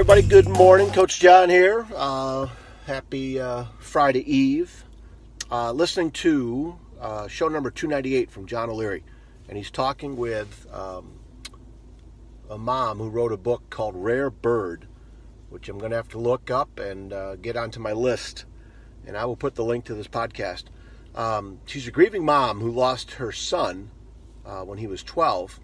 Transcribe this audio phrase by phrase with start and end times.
[0.00, 0.22] everybody.
[0.22, 0.90] Good morning.
[0.92, 1.86] Coach John here.
[1.94, 2.46] Uh,
[2.86, 4.86] happy uh, Friday Eve.
[5.50, 9.04] Uh, listening to uh, show number 298 from John O'Leary.
[9.46, 11.20] And he's talking with um,
[12.48, 14.86] a mom who wrote a book called Rare Bird,
[15.50, 18.46] which I'm going to have to look up and uh, get onto my list.
[19.06, 20.64] And I will put the link to this podcast.
[21.14, 23.90] Um, she's a grieving mom who lost her son
[24.46, 25.60] uh, when he was 12.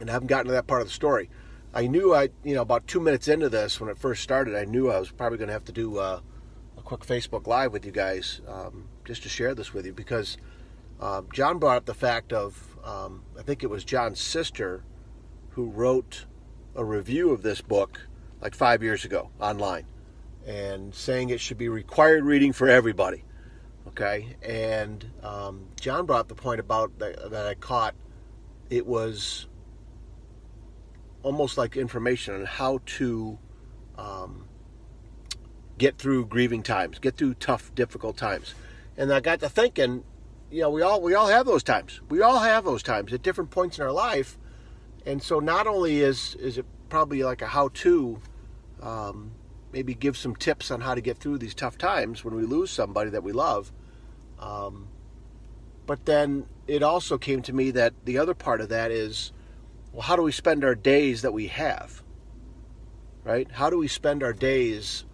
[0.00, 1.28] And I haven't gotten to that part of the story.
[1.76, 4.64] I knew I, you know, about two minutes into this when it first started, I
[4.64, 6.20] knew I was probably going to have to do uh,
[6.78, 10.38] a quick Facebook Live with you guys um, just to share this with you because
[11.02, 14.84] uh, John brought up the fact of, um, I think it was John's sister
[15.50, 16.24] who wrote
[16.74, 18.08] a review of this book
[18.40, 19.84] like five years ago online
[20.46, 23.22] and saying it should be required reading for everybody.
[23.88, 27.94] Okay, and um, John brought the point about that, that I caught.
[28.70, 29.46] It was
[31.26, 33.36] almost like information on how to
[33.98, 34.44] um,
[35.76, 38.54] get through grieving times, get through tough, difficult times.
[38.96, 40.04] And I got to thinking,
[40.52, 42.00] you know, we all we all have those times.
[42.08, 44.38] We all have those times at different points in our life.
[45.04, 48.20] And so, not only is is it probably like a how-to,
[48.80, 49.32] um,
[49.72, 52.70] maybe give some tips on how to get through these tough times when we lose
[52.70, 53.72] somebody that we love.
[54.38, 54.86] Um,
[55.86, 59.32] but then it also came to me that the other part of that is
[59.96, 62.02] well, how do we spend our days that we have?
[63.24, 63.50] Right?
[63.50, 65.06] How do we spend our days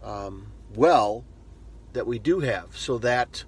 [0.00, 1.24] um, well
[1.92, 3.44] that we do have so that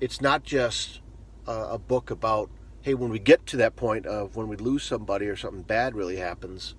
[0.00, 1.02] it's not just
[1.46, 4.82] a, a book about, hey, when we get to that point of when we lose
[4.82, 6.74] somebody or something bad really happens,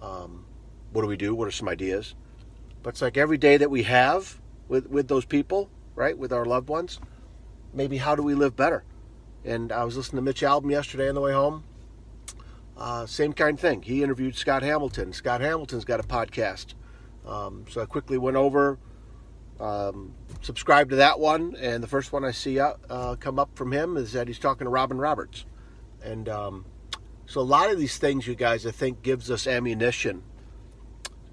[0.00, 0.44] um,
[0.90, 1.36] what do we do?
[1.36, 2.16] What are some ideas?
[2.82, 6.44] But it's like every day that we have with, with those people, right, with our
[6.44, 6.98] loved ones,
[7.72, 8.82] maybe how do we live better?
[9.44, 11.62] And I was listening to Mitch Albom yesterday on the way home,
[12.76, 13.82] uh, same kind of thing.
[13.82, 15.12] He interviewed Scott Hamilton.
[15.12, 16.74] Scott Hamilton's got a podcast.
[17.26, 18.78] Um, so I quickly went over,
[19.60, 23.72] um, subscribed to that one, and the first one I see uh, come up from
[23.72, 25.44] him is that he's talking to Robin Roberts.
[26.02, 26.64] And um,
[27.26, 30.24] so a lot of these things, you guys, I think gives us ammunition.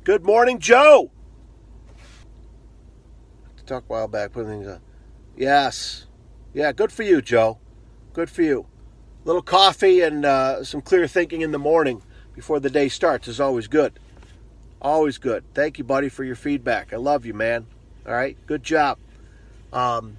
[0.04, 1.12] Good morning, Joe.
[3.58, 4.82] To talk a while back, putting things on.
[5.36, 6.06] Yes,
[6.54, 7.60] yeah, good for you, Joe.
[8.14, 8.68] Good for you
[9.26, 12.02] little coffee and uh, some clear thinking in the morning
[12.34, 14.00] before the day starts is always good.
[14.82, 15.44] Always good.
[15.54, 16.94] Thank you, buddy, for your feedback.
[16.94, 17.68] I love you, man.
[18.06, 18.98] All right, good job.
[19.74, 20.18] Um,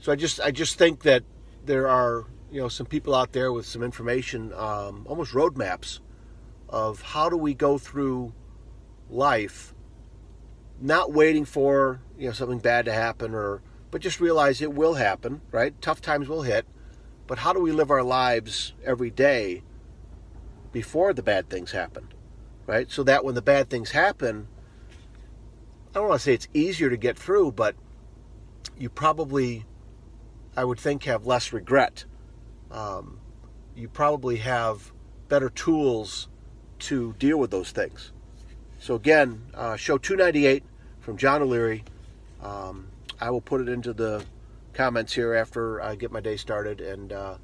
[0.00, 1.22] so I just I just think that
[1.64, 6.00] there are you know some people out there with some information, um, almost roadmaps
[6.68, 8.32] of how do we go through
[9.08, 9.72] life,
[10.80, 14.94] not waiting for you know something bad to happen or but just realize it will
[14.94, 15.42] happen.
[15.52, 16.66] Right, tough times will hit
[17.32, 19.62] but how do we live our lives every day
[20.70, 22.08] before the bad things happen?
[22.66, 22.90] Right?
[22.90, 24.48] So that when the bad things happen,
[25.88, 27.74] I don't want to say it's easier to get through, but
[28.76, 29.64] you probably,
[30.58, 32.04] I would think, have less regret.
[32.70, 33.18] Um,
[33.74, 34.92] you probably have
[35.28, 36.28] better tools
[36.80, 38.12] to deal with those things.
[38.78, 40.62] So, again, uh, show 298
[41.00, 41.82] from John O'Leary.
[42.42, 42.88] Um,
[43.18, 44.22] I will put it into the
[44.72, 47.36] comments here after I get my day started, and uh,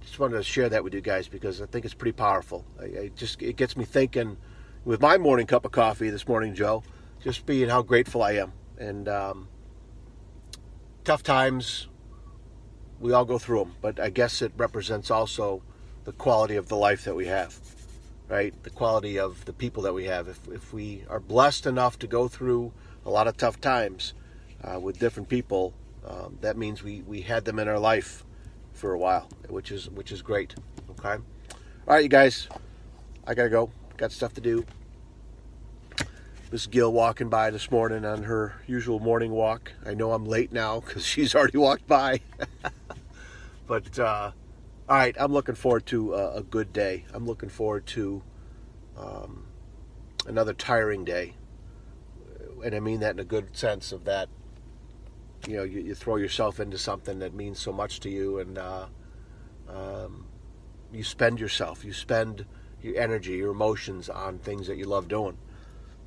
[0.00, 2.64] just wanted to share that with you guys because I think it's pretty powerful.
[2.80, 4.36] I, I just it gets me thinking
[4.84, 6.82] with my morning cup of coffee this morning, Joe.
[7.22, 9.48] Just being how grateful I am, and um,
[11.04, 11.88] tough times
[13.00, 15.62] we all go through them, but I guess it represents also
[16.04, 17.58] the quality of the life that we have,
[18.28, 18.54] right?
[18.62, 20.28] The quality of the people that we have.
[20.28, 22.72] If if we are blessed enough to go through
[23.06, 24.14] a lot of tough times
[24.62, 25.74] uh, with different people
[26.06, 28.24] um, that means we, we had them in our life
[28.72, 30.54] for a while, which is which is great.
[30.90, 31.20] Okay, all
[31.86, 32.48] right, you guys,
[33.26, 33.70] I gotta go.
[33.96, 34.66] Got stuff to do.
[36.50, 39.72] Miss Gill walking by this morning on her usual morning walk.
[39.84, 42.20] I know I'm late now because she's already walked by.
[43.66, 44.32] but uh,
[44.88, 47.06] all right, I'm looking forward to a, a, good day.
[47.12, 48.22] I'm looking forward to
[48.96, 49.46] um,
[50.26, 51.34] another tiring day,
[52.62, 54.28] and I mean that in a good sense of that
[55.46, 58.58] you know you, you, throw yourself into something that means so much to you and
[58.58, 58.86] uh,
[59.68, 60.26] um,
[60.92, 62.46] you spend yourself you spend
[62.82, 65.36] your energy your emotions on things that you love doing.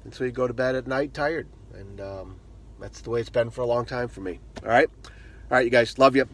[0.03, 2.39] And so you go to bed at night tired and um,
[2.79, 4.39] that's the way it's been for a long time for me.
[4.63, 4.89] All right?
[5.05, 5.11] All
[5.51, 6.27] right you guys love you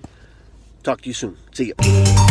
[0.83, 1.37] talk to you soon.
[1.53, 2.22] See you